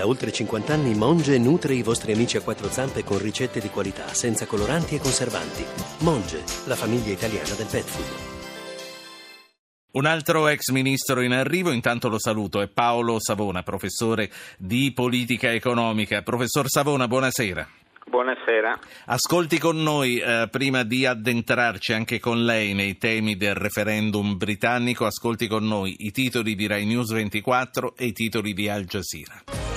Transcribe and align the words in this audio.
Da 0.00 0.06
oltre 0.06 0.32
50 0.32 0.72
anni 0.72 0.94
Monge 0.94 1.36
nutre 1.36 1.74
i 1.74 1.82
vostri 1.82 2.12
amici 2.12 2.38
a 2.38 2.40
quattro 2.40 2.70
zampe 2.70 3.04
con 3.04 3.18
ricette 3.18 3.60
di 3.60 3.68
qualità, 3.68 4.06
senza 4.14 4.46
coloranti 4.46 4.94
e 4.94 4.98
conservanti. 4.98 5.62
Monge, 6.04 6.42
la 6.64 6.74
famiglia 6.74 7.12
italiana 7.12 7.52
del 7.54 7.66
pet 7.70 7.84
food. 7.84 8.06
Un 9.90 10.06
altro 10.06 10.48
ex 10.48 10.70
ministro 10.70 11.20
in 11.20 11.32
arrivo, 11.32 11.70
intanto 11.70 12.08
lo 12.08 12.18
saluto, 12.18 12.62
è 12.62 12.68
Paolo 12.68 13.20
Savona, 13.20 13.62
professore 13.62 14.30
di 14.56 14.90
politica 14.94 15.52
economica. 15.52 16.22
Professor 16.22 16.66
Savona, 16.70 17.06
buonasera. 17.06 17.68
Buonasera. 18.06 18.78
Ascolti 19.04 19.58
con 19.58 19.82
noi, 19.82 20.18
eh, 20.18 20.48
prima 20.50 20.82
di 20.82 21.04
addentrarci 21.04 21.92
anche 21.92 22.18
con 22.18 22.42
lei 22.42 22.72
nei 22.72 22.96
temi 22.96 23.36
del 23.36 23.54
referendum 23.54 24.38
britannico, 24.38 25.04
ascolti 25.04 25.46
con 25.46 25.66
noi 25.66 25.94
i 26.06 26.10
titoli 26.10 26.54
di 26.54 26.66
Rai 26.66 26.86
News 26.86 27.12
24 27.12 27.96
e 27.98 28.06
i 28.06 28.12
titoli 28.12 28.54
di 28.54 28.66
Al 28.66 28.86
Jazeera. 28.86 29.69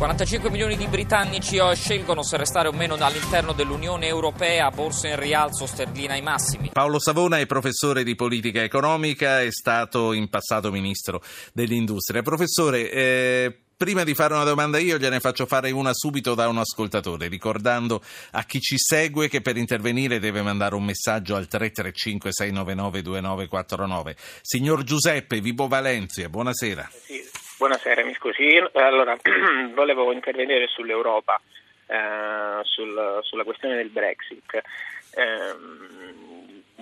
45 0.00 0.48
milioni 0.48 0.78
di 0.78 0.86
britannici 0.86 1.58
scelgono 1.74 2.22
se 2.22 2.38
restare 2.38 2.68
o 2.68 2.72
meno 2.72 2.94
all'interno 2.94 3.52
dell'Unione 3.52 4.06
Europea, 4.06 4.70
borsa 4.70 5.08
in 5.08 5.16
rialzo, 5.16 5.66
sterlina 5.66 6.14
ai 6.14 6.22
massimi. 6.22 6.70
Paolo 6.72 6.98
Savona 6.98 7.38
è 7.38 7.44
professore 7.44 8.02
di 8.02 8.14
politica 8.14 8.62
economica, 8.62 9.42
è 9.42 9.50
stato 9.50 10.14
in 10.14 10.30
passato 10.30 10.70
ministro 10.70 11.22
dell'industria. 11.52 12.22
Professore, 12.22 12.90
eh, 12.90 13.58
Prima 13.80 14.04
di 14.04 14.12
fare 14.12 14.34
una 14.34 14.44
domanda 14.44 14.76
io 14.76 14.98
gliene 14.98 15.20
faccio 15.20 15.46
fare 15.46 15.70
una 15.70 15.94
subito 15.94 16.34
da 16.34 16.48
un 16.48 16.58
ascoltatore, 16.58 17.28
ricordando 17.28 18.02
a 18.32 18.44
chi 18.44 18.60
ci 18.60 18.76
segue 18.76 19.26
che 19.26 19.40
per 19.40 19.56
intervenire 19.56 20.18
deve 20.18 20.42
mandare 20.42 20.74
un 20.74 20.84
messaggio 20.84 21.34
al 21.34 21.46
335 21.46 22.30
699 22.30 23.00
2949. 23.00 24.16
Signor 24.42 24.82
Giuseppe, 24.82 25.40
Vibo 25.40 25.66
Valencia, 25.66 26.28
buonasera. 26.28 26.90
Sì, 27.06 27.22
buonasera, 27.60 28.02
mi 28.04 28.14
scusi. 28.14 28.56
Allora, 28.72 29.14
volevo 29.74 30.12
intervenire 30.12 30.66
sull'Europa, 30.68 31.38
eh, 31.86 32.60
sul, 32.62 33.18
sulla 33.20 33.44
questione 33.44 33.76
del 33.76 33.90
Brexit. 33.90 34.54
Eh, 34.54 35.54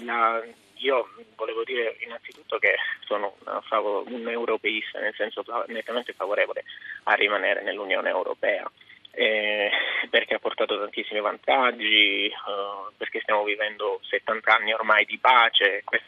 la, 0.05 0.41
io 0.75 1.09
volevo 1.35 1.65
dire 1.65 1.97
innanzitutto 1.99 2.59
che 2.59 2.77
sono 3.05 3.35
un 4.07 4.29
europeista, 4.29 5.01
nel 5.01 5.15
senso 5.17 5.43
nettamente 5.67 6.13
favorevole 6.13 6.63
a 7.05 7.15
rimanere 7.15 7.63
nell'Unione 7.63 8.11
Europea. 8.11 8.71
Eh, 9.11 9.69
perché 10.11 10.35
ha 10.35 10.39
portato 10.39 10.79
tantissimi 10.79 11.19
vantaggi, 11.19 12.27
eh, 12.27 12.33
perché 12.97 13.19
stiamo 13.23 13.43
vivendo 13.43 13.99
70 14.05 14.55
anni 14.55 14.73
ormai 14.73 15.05
di 15.07 15.19
pace, 15.19 15.83
questi 15.83 16.07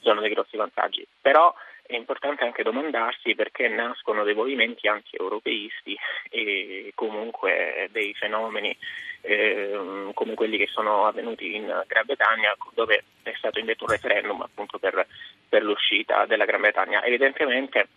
sono 0.00 0.22
dei 0.22 0.30
grossi 0.30 0.56
vantaggi. 0.56 1.06
Però 1.20 1.54
è 1.86 1.94
importante 1.94 2.44
anche 2.44 2.62
domandarsi 2.62 3.34
perché 3.34 3.68
nascono 3.68 4.24
dei 4.24 4.34
movimenti 4.34 4.88
anti-europeisti 4.88 5.96
e 6.30 6.92
comunque 6.94 7.88
dei 7.92 8.14
fenomeni 8.14 8.76
eh, 9.22 10.10
come 10.14 10.34
quelli 10.34 10.58
che 10.58 10.66
sono 10.66 11.06
avvenuti 11.06 11.54
in 11.54 11.64
Gran 11.86 12.04
Bretagna 12.04 12.54
dove 12.74 13.04
è 13.22 13.32
stato 13.36 13.58
indetto 13.58 13.84
un 13.84 13.90
referendum 13.90 14.40
appunto 14.40 14.78
per, 14.78 15.06
per 15.48 15.62
l'uscita 15.62 16.26
della 16.26 16.44
Gran 16.44 16.60
Bretagna. 16.60 17.04
Evidentemente 17.04 17.88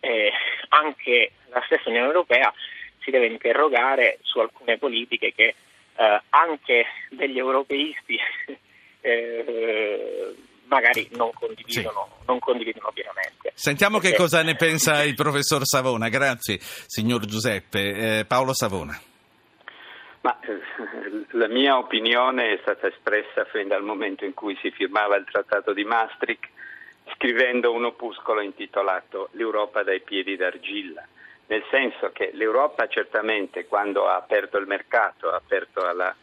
eh, 0.00 0.32
anche 0.68 1.32
la 1.48 1.62
stessa 1.66 1.88
Unione 1.88 2.06
Europea 2.06 2.52
si 3.00 3.10
deve 3.10 3.26
interrogare 3.26 4.18
su 4.22 4.38
alcune 4.38 4.78
politiche 4.78 5.32
che 5.34 5.54
eh, 5.96 6.20
anche 6.30 6.86
degli 7.10 7.38
europeisti 7.38 8.18
eh, 9.00 10.34
magari 10.68 11.08
non 11.12 11.30
condividono, 11.32 12.08
sì. 12.18 12.24
non 12.26 12.38
condividono 12.38 12.90
pienamente. 12.92 13.52
Sentiamo 13.54 13.98
Perché... 13.98 14.16
che 14.16 14.22
cosa 14.22 14.42
ne 14.42 14.54
pensa 14.56 15.02
il 15.02 15.14
professor 15.14 15.64
Savona. 15.64 16.08
Grazie, 16.08 16.58
signor 16.60 17.24
Giuseppe. 17.24 18.18
Eh, 18.20 18.24
Paolo 18.24 18.54
Savona. 18.54 18.98
Ma, 20.20 20.38
eh, 20.40 21.26
la 21.32 21.48
mia 21.48 21.76
opinione 21.76 22.52
è 22.52 22.58
stata 22.62 22.88
espressa 22.88 23.44
fin 23.44 23.68
dal 23.68 23.82
momento 23.82 24.24
in 24.24 24.34
cui 24.34 24.56
si 24.60 24.70
firmava 24.70 25.16
il 25.16 25.26
trattato 25.30 25.72
di 25.72 25.84
Maastricht, 25.84 26.48
scrivendo 27.14 27.72
un 27.72 27.84
opuscolo 27.84 28.40
intitolato 28.40 29.28
L'Europa 29.32 29.82
dai 29.82 30.00
piedi 30.00 30.36
d'argilla, 30.36 31.06
nel 31.46 31.64
senso 31.70 32.10
che 32.12 32.30
l'Europa 32.34 32.86
certamente 32.88 33.66
quando 33.66 34.06
ha 34.06 34.16
aperto 34.16 34.58
il 34.58 34.66
mercato, 34.66 35.30
ha 35.30 35.36
aperto 35.36 35.86
alla 35.86 36.14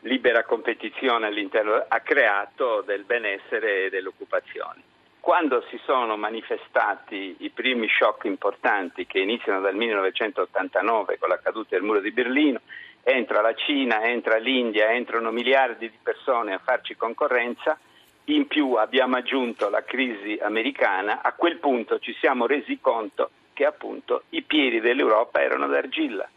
libera 0.00 0.44
competizione 0.44 1.26
all'interno 1.26 1.84
ha 1.86 2.00
creato 2.00 2.82
del 2.82 3.04
benessere 3.04 3.86
e 3.86 3.90
dell'occupazione. 3.90 4.82
Quando 5.20 5.62
si 5.68 5.78
sono 5.84 6.16
manifestati 6.16 7.36
i 7.40 7.50
primi 7.50 7.88
shock 7.88 8.24
importanti 8.24 9.06
che 9.06 9.18
iniziano 9.18 9.60
dal 9.60 9.74
1989 9.74 11.18
con 11.18 11.28
la 11.28 11.38
caduta 11.38 11.70
del 11.70 11.82
muro 11.82 12.00
di 12.00 12.12
Berlino, 12.12 12.60
entra 13.02 13.40
la 13.40 13.54
Cina, 13.54 14.02
entra 14.04 14.36
l'India, 14.36 14.90
entrano 14.92 15.30
miliardi 15.30 15.90
di 15.90 15.98
persone 16.02 16.54
a 16.54 16.58
farci 16.58 16.96
concorrenza, 16.96 17.78
in 18.24 18.46
più 18.46 18.74
abbiamo 18.74 19.16
aggiunto 19.16 19.68
la 19.68 19.82
crisi 19.82 20.38
americana, 20.40 21.22
a 21.22 21.32
quel 21.32 21.56
punto 21.56 21.98
ci 21.98 22.14
siamo 22.20 22.46
resi 22.46 22.78
conto 22.80 23.30
che 23.52 23.64
appunto 23.64 24.22
i 24.30 24.42
piedi 24.42 24.80
dell'Europa 24.80 25.42
erano 25.42 25.66
d'argilla. 25.66 26.28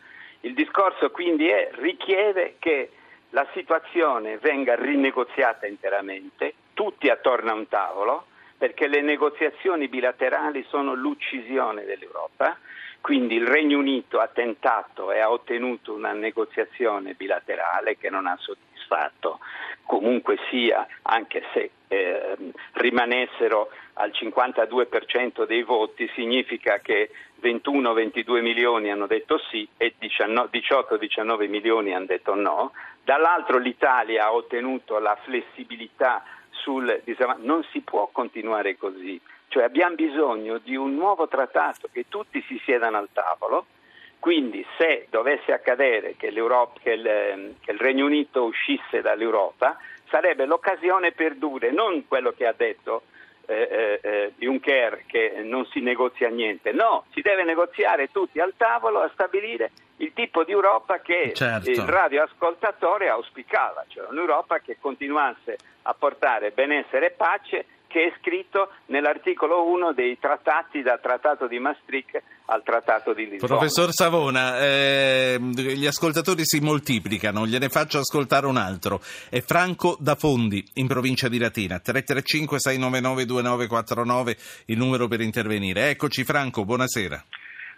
Il 0.42 0.54
discorso 0.54 1.12
quindi 1.12 1.48
è 1.48 1.70
richiede 1.74 2.56
che 2.58 2.90
la 3.32 3.48
situazione 3.54 4.38
venga 4.38 4.76
rinegoziata 4.76 5.68
interamente, 5.68 6.54
tutti 6.74 7.10
attorno 7.10 7.52
a 7.52 7.56
un 7.56 7.68
tavolo, 7.68 8.26
perché 8.58 8.88
le 8.88 9.02
negoziazioni 9.02 9.88
bilaterali 9.88 10.64
sono 10.68 10.94
l'uccisione 10.94 11.84
dell'Europa, 11.84 12.58
quindi 13.02 13.36
il 13.36 13.48
Regno 13.48 13.80
Unito 13.80 14.20
ha 14.20 14.28
tentato 14.28 15.12
e 15.12 15.20
ha 15.20 15.32
ottenuto 15.32 15.94
una 15.94 16.12
negoziazione 16.12 17.14
bilaterale 17.14 17.98
che 17.98 18.10
non 18.10 18.28
ha 18.28 18.38
soddisfatto, 18.38 18.71
comunque 19.86 20.38
sia, 20.50 20.86
anche 21.04 21.44
se 21.54 21.72
eh, 21.88 22.38
rimanessero 22.74 23.70
al 23.94 24.12
52% 24.12 25.46
dei 25.46 25.64
voti, 25.64 26.10
significa 26.16 26.80
che 26.80 27.10
21-22 27.42 28.42
milioni 28.42 28.92
hanno 28.92 29.08
detto 29.08 29.38
sì 29.50 29.68
e 29.78 29.96
18-19 30.00 31.50
milioni 31.50 31.94
hanno 31.94 32.06
detto 32.06 32.36
no. 32.36 32.72
Dall'altro 33.04 33.58
l'Italia 33.58 34.26
ha 34.26 34.34
ottenuto 34.34 35.00
la 35.00 35.18
flessibilità 35.24 36.24
sul 36.52 37.02
non 37.40 37.66
si 37.72 37.82
può 37.82 38.10
continuare 38.12 38.78
così, 38.78 39.20
cioè 39.48 39.64
abbiamo 39.64 39.96
bisogno 39.96 40.60
di 40.60 40.76
un 40.76 40.96
nuovo 40.96 41.28
trattato 41.28 41.90
che 41.92 42.06
tutti 42.08 42.42
si 42.48 42.62
siedano 42.64 42.98
al 42.98 43.10
tavolo. 43.12 43.66
Quindi 44.22 44.64
se 44.78 45.08
dovesse 45.10 45.52
accadere 45.52 46.16
che, 46.16 46.32
che, 46.32 46.92
il, 46.92 47.56
che 47.60 47.72
il 47.72 47.80
Regno 47.80 48.06
Unito 48.06 48.44
uscisse 48.44 49.02
dall'Europa, 49.02 49.80
sarebbe 50.12 50.46
l'occasione 50.46 51.12
per 51.12 51.34
dure, 51.38 51.72
non 51.72 52.08
quello 52.08 52.32
che 52.32 52.46
ha 52.46 52.54
detto 52.56 53.02
eh, 53.48 53.68
eh, 53.72 54.00
eh, 54.08 54.34
Juncker 54.38 55.06
che 55.08 55.42
non 55.44 55.66
si 55.66 55.80
negozia 55.80 56.30
niente, 56.30 56.72
no, 56.72 57.06
si 57.14 57.22
deve 57.22 57.44
negoziare 57.44 58.12
tutti 58.12 58.40
al 58.40 58.54
tavolo 58.56 59.00
a 59.00 59.10
stabilire 59.12 59.72
il 59.98 60.14
tipo 60.14 60.44
di 60.44 60.52
Europa 60.52 61.00
che 61.00 61.32
certo. 61.34 61.72
il 61.72 61.82
radioascoltatore 61.82 63.10
auspicava, 63.10 63.86
cioè 63.88 64.06
un'Europa 64.08 64.60
che 64.60 64.78
continuasse 64.80 65.58
a 65.82 65.96
portare 65.96 66.52
benessere 66.52 67.08
e 67.08 67.12
pace 67.12 67.66
che 67.92 68.06
è 68.06 68.14
scritto 68.20 68.72
nell'articolo 68.88 69.68
1 69.68 69.94
dei 69.94 70.18
trattati 70.20 70.82
dal 70.82 71.00
Trattato 71.02 71.48
di 71.48 71.60
Maastricht 71.60 72.22
al 72.46 72.64
Trattato 72.64 73.14
di 73.14 73.28
Lisbona. 73.28 73.54
Professor 73.54 73.92
Savona, 73.92 74.60
eh, 74.60 75.38
gli 75.40 75.86
ascoltatori 75.86 76.44
si 76.46 76.60
moltiplicano, 76.60 77.46
gliene 77.46 77.70
faccio 77.70 78.00
ascoltare 78.00 78.48
un 78.48 78.58
altro. 78.58 79.02
È 79.30 79.42
Franco 79.42 79.98
da 80.00 80.16
Fondi, 80.16 80.64
in 80.76 80.88
provincia 80.88 81.28
di 81.28 81.38
Latina, 81.38 81.80
335 81.80 82.60
699 82.60 83.26
2949 83.26 84.38
il 84.68 84.78
numero 84.78 85.08
per 85.08 85.22
intervenire. 85.22 85.90
Eccoci 85.90 86.24
Franco, 86.24 86.64
buonasera. 86.64 87.24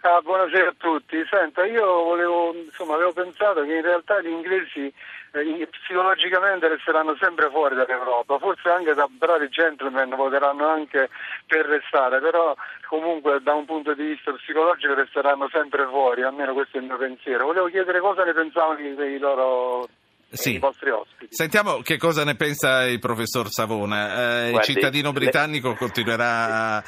Ah, 0.06 0.20
buonasera 0.20 0.68
a 0.68 0.74
tutti. 0.76 1.16
Senta, 1.30 1.64
io 1.64 1.86
volevo, 2.04 2.54
insomma, 2.54 2.94
avevo 2.94 3.12
pensato 3.12 3.64
che 3.64 3.74
in 3.74 3.82
realtà 3.82 4.20
gli 4.20 4.28
inglesi 4.28 4.92
eh, 5.34 5.66
psicologicamente 5.66 6.68
resteranno 6.68 7.16
sempre 7.18 7.50
fuori 7.50 7.74
dall'Europa, 7.74 8.38
forse 8.38 8.68
anche 8.68 8.94
da 8.94 9.08
bravi 9.10 9.48
gentleman 9.48 10.10
voteranno 10.10 10.68
anche 10.68 11.10
per 11.46 11.66
restare, 11.66 12.20
però 12.20 12.54
comunque 12.88 13.40
da 13.42 13.54
un 13.54 13.64
punto 13.64 13.94
di 13.94 14.04
vista 14.04 14.32
psicologico 14.32 14.94
resteranno 14.94 15.48
sempre 15.50 15.86
fuori, 15.86 16.22
almeno 16.22 16.52
questo 16.52 16.76
è 16.76 16.80
il 16.80 16.86
mio 16.86 16.96
pensiero. 16.96 17.46
Volevo 17.46 17.66
chiedere 17.66 18.00
cosa 18.00 18.22
ne 18.24 18.32
pensavano 18.32 18.78
i 18.78 19.18
loro 19.18 19.88
sì. 20.30 20.54
i 20.54 20.58
vostri 20.58 20.90
ospiti. 20.90 21.34
Sentiamo 21.34 21.80
che 21.82 21.96
cosa 21.96 22.24
ne 22.24 22.36
pensa 22.36 22.86
il 22.86 23.00
professor 23.00 23.48
Savona. 23.48 24.46
Eh, 24.46 24.50
Guardi, 24.50 24.70
il 24.70 24.74
cittadino 24.74 25.12
britannico 25.12 25.70
le... 25.70 25.76
continuerà 25.76 26.76
a, 26.76 26.84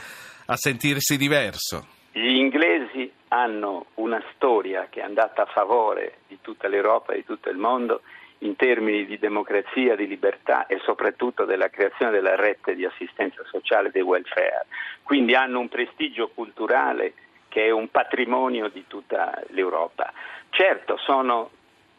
a 0.47 0.57
sentirsi 0.57 1.17
diverso. 1.17 1.87
Gli 2.13 2.37
inglesi 2.37 3.13
hanno 3.29 3.87
una 3.95 4.23
storia 4.35 4.87
che 4.89 5.01
è 5.01 5.05
andata 5.05 5.43
a 5.43 5.47
favore 5.47 6.19
di 6.29 6.39
tutta 6.41 6.69
l'Europa 6.69 7.13
e 7.13 7.17
di 7.17 7.25
tutto 7.25 7.51
il 7.51 7.59
mondo 7.59 8.03
in 8.39 8.57
termini 8.57 9.07
di 9.07 9.19
democrazia, 9.19 9.97
di 9.97 10.07
libertà 10.07 10.67
e 10.67 10.79
soprattutto 10.85 11.45
della 11.45 11.71
creazione 11.71 12.13
della 12.13 12.37
rete 12.37 12.75
di 12.75 12.85
assistenza 12.85 13.43
sociale 13.45 13.89
e 13.89 13.93
di 13.93 14.01
welfare. 14.01 14.67
Quindi 15.03 15.35
hanno 15.35 15.61
un 15.61 15.69
prestigio 15.69 16.29
culturale 16.29 17.15
che 17.49 17.67
è 17.67 17.71
un 17.71 17.91
patrimonio 17.91 18.69
di 18.69 18.85
tutta 18.87 19.43
l'Europa. 19.49 20.13
Certo, 20.51 20.99
sono 20.99 21.51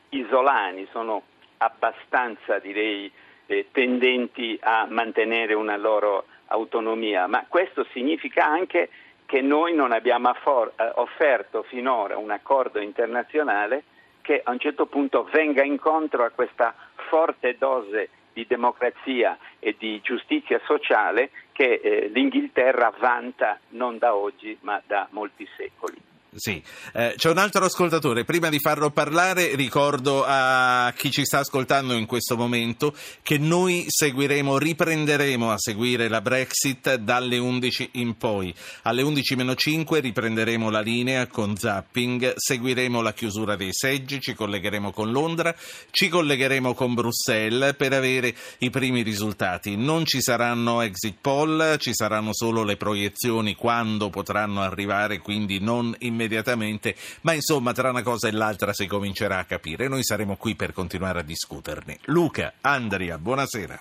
isolani, 0.09 0.87
sono 0.91 1.23
abbastanza, 1.57 2.59
direi, 2.59 3.11
eh, 3.47 3.67
tendenti 3.71 4.57
a 4.61 4.85
mantenere 4.89 5.53
una 5.53 5.77
loro 5.77 6.25
autonomia, 6.47 7.27
ma 7.27 7.45
questo 7.47 7.85
significa 7.91 8.45
anche 8.45 8.89
che 9.25 9.41
noi 9.41 9.73
non 9.73 9.91
abbiamo 9.91 10.29
affor- 10.29 10.79
eh, 10.79 10.91
offerto 10.95 11.63
finora 11.63 12.17
un 12.17 12.31
accordo 12.31 12.79
internazionale 12.79 13.83
che 14.27 14.41
a 14.44 14.51
un 14.51 14.59
certo 14.59 14.88
punto 14.88 15.24
venga 15.31 15.63
incontro 15.63 16.25
a 16.25 16.31
questa 16.31 16.75
forte 17.07 17.56
dose 17.57 18.09
di 18.33 18.45
democrazia 18.45 19.38
e 19.57 19.77
di 19.79 20.01
giustizia 20.01 20.59
sociale 20.65 21.29
che 21.53 21.79
eh, 21.81 22.09
l'Inghilterra 22.09 22.94
vanta 23.00 23.57
non 23.69 23.97
da 23.97 24.15
oggi 24.15 24.57
ma 24.63 24.81
da 24.85 25.07
molti 25.12 25.47
secoli. 25.56 25.95
Sì, 26.39 26.61
eh, 26.93 27.15
c'è 27.17 27.31
un 27.31 27.39
altro 27.39 27.65
ascoltatore. 27.65 28.23
Prima 28.23 28.49
di 28.49 28.59
farlo 28.59 28.91
parlare, 28.91 29.55
ricordo 29.55 30.23
a 30.23 30.93
chi 30.95 31.09
ci 31.09 31.25
sta 31.25 31.39
ascoltando 31.39 31.93
in 31.95 32.05
questo 32.05 32.37
momento 32.37 32.93
che 33.23 33.39
noi 33.39 33.85
seguiremo, 33.87 34.59
riprenderemo 34.59 35.51
a 35.51 35.57
seguire 35.57 36.07
la 36.07 36.21
Brexit 36.21 36.97
dalle 36.97 37.39
11 37.39 37.89
in 37.93 38.17
poi. 38.17 38.53
Alle 38.83 39.01
11-5 39.01 39.99
riprenderemo 39.99 40.69
la 40.69 40.79
linea 40.79 41.25
con 41.25 41.57
zapping, 41.57 42.35
seguiremo 42.35 43.01
la 43.01 43.13
chiusura 43.13 43.55
dei 43.55 43.73
seggi, 43.73 44.21
ci 44.21 44.35
collegheremo 44.35 44.91
con 44.91 45.11
Londra, 45.11 45.55
ci 45.89 46.07
collegheremo 46.07 46.75
con 46.75 46.93
Bruxelles 46.93 47.73
per 47.75 47.93
avere 47.93 48.35
i 48.59 48.69
primi 48.69 49.01
risultati. 49.01 49.75
Non 49.75 50.05
ci 50.05 50.21
saranno 50.21 50.81
exit 50.81 51.17
poll, 51.19 51.77
ci 51.77 51.95
saranno 51.95 52.29
solo 52.31 52.61
le 52.61 52.77
proiezioni 52.77 53.55
quando 53.55 54.11
potranno 54.11 54.61
arrivare, 54.61 55.17
quindi 55.17 55.59
non 55.59 55.95
immediatamente 55.97 56.25
immediatamente, 56.27 56.95
ma 57.21 57.33
insomma 57.33 57.71
tra 57.71 57.89
una 57.89 58.03
cosa 58.03 58.27
e 58.27 58.31
l'altra 58.31 58.74
si 58.74 58.85
comincerà 58.85 59.39
a 59.39 59.45
capire. 59.45 59.88
Noi 59.88 60.03
saremo 60.03 60.35
qui 60.35 60.56
per 60.56 60.74
continuare 60.74 61.19
a 61.19 61.24
discuterne. 61.24 61.97
Luca, 62.06 62.53
Andrea, 62.62 63.18
buonasera. 63.18 63.79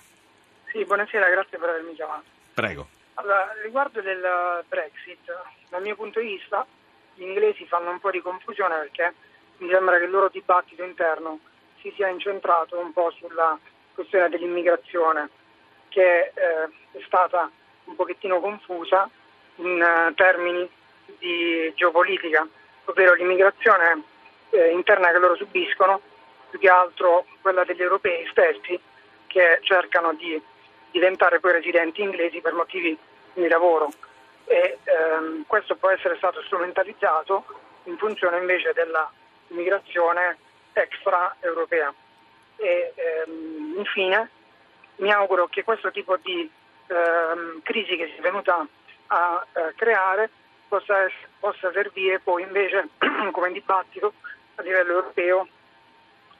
Sì, 0.71 0.83
buonasera, 0.85 1.29
grazie 1.29 1.57
per 1.57 1.69
avermi 1.69 1.93
chiamato. 1.93 2.23
Prego. 2.53 2.87
Allora, 3.15 3.51
riguardo 3.63 4.01
del 4.01 4.21
Brexit, 4.67 5.19
dal 5.69 5.81
mio 5.81 5.95
punto 5.95 6.19
di 6.19 6.27
vista 6.27 6.65
gli 7.15 7.23
inglesi 7.23 7.65
fanno 7.65 7.91
un 7.91 7.99
po' 7.99 8.11
di 8.11 8.21
confusione 8.21 8.75
perché 8.77 9.13
mi 9.57 9.69
sembra 9.69 9.97
che 9.97 10.05
il 10.05 10.11
loro 10.11 10.29
dibattito 10.29 10.83
interno 10.83 11.39
si 11.81 11.91
sia 11.95 12.07
incentrato 12.07 12.79
un 12.79 12.93
po' 12.93 13.11
sulla 13.17 13.57
questione 13.93 14.29
dell'immigrazione 14.29 15.29
che 15.89 16.31
eh, 16.33 16.63
è 16.91 17.01
stata 17.05 17.49
un 17.85 17.95
pochettino 17.95 18.39
confusa 18.39 19.09
in 19.55 19.81
uh, 19.81 20.13
termini 20.13 20.69
di 21.19 21.71
geopolitica, 21.75 22.47
ovvero 22.85 23.13
l'immigrazione 23.13 24.03
eh, 24.51 24.71
interna 24.71 25.11
che 25.11 25.19
loro 25.19 25.35
subiscono, 25.35 26.01
più 26.49 26.59
che 26.59 26.69
altro 26.69 27.25
quella 27.41 27.63
degli 27.63 27.81
europei 27.81 28.27
stessi 28.31 28.79
che 29.27 29.59
cercano 29.61 30.13
di 30.13 30.41
diventare 30.91 31.39
poi 31.39 31.51
residenti 31.53 32.01
inglesi 32.01 32.39
per 32.41 32.53
motivi 32.53 32.97
di 33.33 33.47
lavoro 33.47 33.91
e 34.45 34.79
ehm, 34.83 35.43
questo 35.45 35.75
può 35.75 35.89
essere 35.89 36.15
stato 36.15 36.41
strumentalizzato 36.43 37.43
in 37.83 37.97
funzione 37.97 38.37
invece 38.39 38.73
dell'immigrazione 38.73 40.37
extraeuropea. 40.73 41.93
E 42.55 42.93
ehm, 42.95 43.75
infine 43.77 44.29
mi 44.97 45.11
auguro 45.11 45.47
che 45.47 45.63
questo 45.63 45.91
tipo 45.91 46.17
di 46.17 46.49
ehm, 46.87 47.61
crisi 47.61 47.97
che 47.97 48.07
si 48.07 48.17
è 48.17 48.21
venuta 48.21 48.65
a 49.07 49.45
eh, 49.53 49.73
creare 49.75 50.29
possa, 50.67 51.07
possa 51.39 51.71
servire 51.71 52.19
poi 52.19 52.43
invece 52.43 52.89
come 53.31 53.51
dibattito 53.51 54.13
a 54.55 54.61
livello 54.61 54.93
europeo 54.93 55.47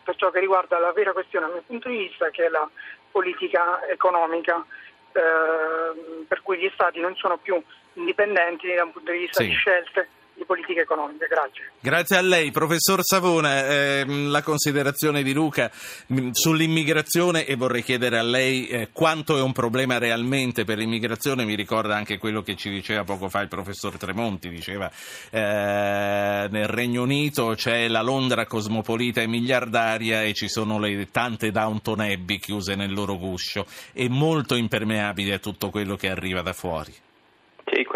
per 0.03 0.15
ciò 0.15 0.29
che 0.31 0.39
riguarda 0.39 0.79
la 0.79 0.91
vera 0.93 1.11
questione 1.11 1.45
dal 1.45 1.55
mio 1.55 1.63
punto 1.65 1.89
di 1.89 1.97
vista 1.97 2.29
che 2.29 2.45
è 2.45 2.49
la 2.49 2.69
politica 3.11 3.85
economica 3.87 4.65
eh, 5.11 6.25
per 6.27 6.41
cui 6.41 6.57
gli 6.57 6.69
Stati 6.73 6.99
non 6.99 7.15
sono 7.15 7.37
più 7.37 7.61
indipendenti 7.93 8.73
da 8.73 8.83
un 8.83 8.91
punto 8.91 9.11
di 9.11 9.19
vista 9.19 9.41
sì. 9.41 9.49
di 9.49 9.55
scelte 9.55 10.09
di 10.37 10.45
politica 10.45 10.81
economica. 10.81 11.25
Grazie. 11.25 11.71
Grazie 11.79 12.17
a 12.17 12.21
lei, 12.21 12.51
professor 12.51 13.03
Savona. 13.03 13.65
Eh, 13.65 14.05
la 14.07 14.43
considerazione 14.43 15.23
di 15.23 15.33
Luca 15.33 15.69
mh, 16.07 16.19
mm, 16.19 16.29
sull'immigrazione 16.31 17.45
e 17.45 17.55
vorrei 17.55 17.83
chiedere 17.83 18.19
a 18.19 18.23
lei 18.23 18.67
eh, 18.67 18.89
quanto 18.91 19.37
è 19.37 19.41
un 19.41 19.51
problema 19.51 19.97
realmente 19.97 20.63
per 20.63 20.77
l'immigrazione. 20.77 21.43
Mi 21.43 21.55
ricorda 21.55 21.95
anche 21.95 22.19
quello 22.19 22.43
che 22.43 22.55
ci 22.55 22.69
diceva 22.69 23.03
poco 23.03 23.29
fa 23.29 23.41
il 23.41 23.47
professor 23.47 23.97
Tremonti. 23.97 24.49
Diceva 24.49 24.89
eh, 25.31 26.47
nel 26.49 26.67
Regno 26.67 27.01
Unito 27.01 27.53
c'è 27.55 27.87
la 27.87 28.01
Londra 28.01 28.45
cosmopolita 28.45 29.21
e 29.21 29.27
miliardaria 29.27 30.21
e 30.21 30.33
ci 30.33 30.47
sono 30.47 30.77
le 30.77 31.09
tante 31.09 31.51
Downton 31.51 31.99
Abbey 32.01 32.37
chiuse 32.37 32.75
nel 32.75 32.93
loro 32.93 33.17
guscio 33.17 33.65
e 33.93 34.07
molto 34.07 34.55
impermeabili 34.55 35.31
a 35.31 35.39
tutto 35.39 35.71
quello 35.71 35.95
che 35.95 36.09
arriva 36.09 36.41
da 36.41 36.53
fuori. 36.53 36.93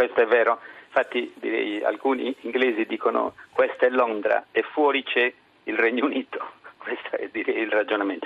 Questo 0.01 0.21
è 0.21 0.25
vero. 0.25 0.59
Infatti 0.87 1.31
direi, 1.35 1.83
alcuni 1.83 2.35
inglesi 2.41 2.87
dicono 2.87 3.35
questa 3.51 3.85
è 3.85 3.89
Londra 3.89 4.47
e 4.51 4.63
fuori 4.63 5.03
c'è 5.03 5.31
il 5.65 5.77
Regno 5.77 6.05
Unito, 6.05 6.53
questo 6.77 7.17
è 7.17 7.29
direi, 7.31 7.61
il 7.61 7.69
ragionamento. 7.69 8.25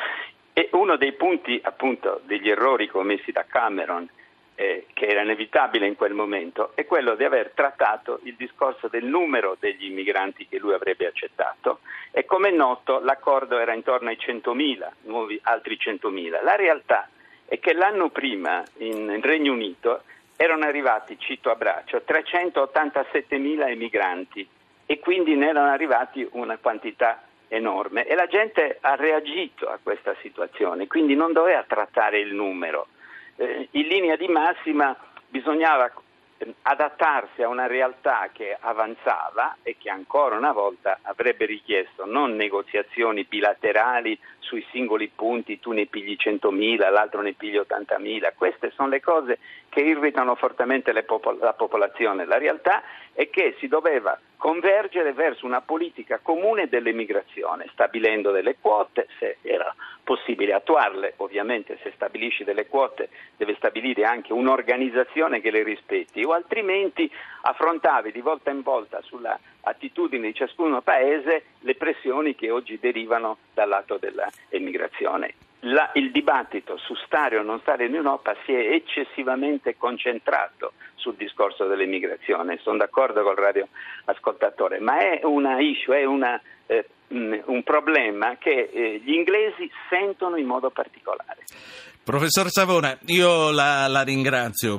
E 0.54 0.70
uno 0.72 0.96
dei 0.96 1.12
punti 1.12 1.60
appunto 1.62 2.22
degli 2.24 2.50
errori 2.50 2.88
commessi 2.88 3.34
da 3.34 3.44
Cameron, 3.46 4.08
eh, 4.56 4.86
che 4.94 5.06
era 5.06 5.24
inevitabile 5.24 5.86
in 5.86 5.98
quel 5.98 6.14
momento, 6.14 6.72
è 6.76 6.86
quello 6.86 7.16
di 7.16 7.26
aver 7.26 7.52
trattato 7.54 8.22
il 8.24 8.36
discorso 8.36 8.88
del 8.88 9.04
numero 9.04 9.58
degli 9.60 9.88
immigranti 9.88 10.48
che 10.48 10.60
lui 10.60 10.72
avrebbe 10.72 11.08
accettato 11.08 11.80
e 12.12 12.24
come 12.24 12.48
è 12.48 12.54
noto 12.54 13.02
l'accordo 13.02 13.60
era 13.60 13.74
intorno 13.74 14.08
ai 14.08 14.18
100.000, 14.18 14.92
nuovi 15.02 15.38
altri 15.44 15.78
100.000. 15.78 16.42
La 16.42 16.56
realtà 16.56 17.10
è 17.44 17.60
che 17.60 17.74
l'anno 17.74 18.10
prima 18.12 18.64
in 18.78 19.20
Regno 19.22 19.52
Unito 19.52 20.04
erano 20.36 20.66
arrivati, 20.66 21.18
cito 21.20 21.50
a 21.50 21.56
braccio, 21.56 22.02
387.000 22.06 23.70
emigranti 23.70 24.48
e 24.86 25.00
quindi 25.00 25.36
ne 25.36 25.50
erano 25.50 25.72
arrivati 25.72 26.28
una 26.32 26.58
quantità 26.58 27.24
enorme 27.48 28.06
e 28.06 28.16
la 28.16 28.28
gente 28.28 28.78
ha 28.82 28.96
reagito 28.96 29.68
a 29.68 29.80
questa 29.82 30.16
situazione, 30.22 30.88
quindi 30.88 31.16
non 31.16 31.32
doveva 31.32 31.64
trattare 31.68 32.20
il 32.20 32.34
numero. 32.34 32.88
Eh, 33.38 33.68
in 33.72 33.88
linea 33.88 34.16
di 34.16 34.28
massima 34.28 34.96
bisognava 35.28 35.92
adattarsi 36.64 37.42
a 37.42 37.48
una 37.48 37.68
realtà 37.68 38.30
che 38.32 38.58
avanzava 38.60 39.58
e 39.64 39.78
che 39.78 39.90
ancora 39.90 40.36
una 40.36 40.52
volta 40.52 41.00
avrebbe 41.04 41.46
richiesto 41.46 42.06
non 42.06 42.36
negoziazioni 42.36 43.24
bilaterali 43.24 44.20
sui 44.40 44.66
singoli 44.72 45.12
punti, 45.14 45.60
tu 45.60 45.72
ne 45.72 45.86
pigli 45.86 46.16
100.000, 46.20 46.92
l'altro 46.92 47.22
ne 47.22 47.34
pigli 47.34 47.58
80.000, 47.58 48.34
queste 48.36 48.72
sono 48.72 48.90
le 48.90 49.00
cose 49.00 49.40
che 49.70 49.80
irritano 49.82 50.36
fortemente 50.36 50.94
popol- 51.04 51.40
la 51.40 51.54
popolazione. 51.54 52.26
La 52.26 52.38
realtà 52.38 52.84
è 53.14 53.30
che 53.30 53.56
si 53.60 53.68
doveva 53.68 54.20
convergere 54.38 55.14
verso 55.14 55.46
una 55.46 55.62
politica 55.62 56.20
comune 56.22 56.68
dell'emigrazione, 56.68 57.68
stabilendo 57.72 58.32
delle 58.32 58.58
quote, 58.60 59.08
se 59.18 59.38
era 59.42 59.74
possibile 60.06 60.54
attuarle, 60.54 61.16
ovviamente 61.18 61.78
se 61.84 61.92
stabilisci 61.96 62.46
delle 62.46 62.68
quote 62.68 63.10
deve 63.36 63.56
stabilire 63.56 64.06
anche 64.06 64.32
un'organizzazione 64.32 65.42
che 65.42 65.52
le 65.52 65.64
rispetti, 65.64 66.24
o 66.24 66.32
altrimenti 66.32 67.12
affrontavi 67.42 68.14
di 68.14 68.22
volta 68.22 68.52
in 68.52 68.62
volta 68.62 69.02
sulla 69.02 69.38
attitudine 69.62 70.28
di 70.28 70.36
ciascun 70.36 70.80
paese 70.84 71.44
le 71.60 71.76
pressioni 71.76 72.36
che 72.36 72.52
oggi 72.52 72.80
derivano 72.80 73.38
dal 73.54 73.68
lato 73.68 73.98
dell'emigrazione. 73.98 75.34
La, 75.68 75.90
il 75.94 76.12
dibattito 76.12 76.78
su 76.78 76.94
stare 77.06 77.38
o 77.38 77.42
non 77.42 77.60
stare 77.62 77.86
in 77.86 77.96
Europa 77.96 78.36
si 78.46 78.54
è 78.54 78.74
eccessivamente 78.74 79.76
concentrato 79.78 80.74
sul 80.94 81.16
discorso 81.16 81.66
dell'immigrazione, 81.66 82.60
sono 82.62 82.78
d'accordo 82.78 83.24
col 83.24 83.36
radioascoltatore, 83.36 84.80
ma 84.80 85.00
è 85.00 85.22
una 85.24 85.60
issue, 85.60 86.00
è 86.00 86.06
una, 86.06 86.40
eh, 86.68 86.88
un 87.08 87.64
problema 87.64 88.38
che 88.38 88.70
eh, 88.72 89.02
gli 89.04 89.14
inglesi 89.14 89.70
sentono 89.90 90.38
in 90.38 90.46
modo 90.46 90.70
particolare. 90.70 91.44
Professor 92.04 92.50
Savona, 92.50 92.96
io 93.08 93.50
la, 93.50 93.88
la 93.88 94.04
ringrazio 94.04 94.74